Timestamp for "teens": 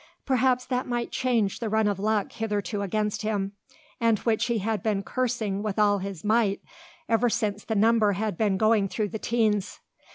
9.19-9.79